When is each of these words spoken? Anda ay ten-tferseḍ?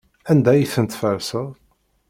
Anda 0.31 0.49
ay 0.53 0.65
ten-tferseḍ? 0.73 1.49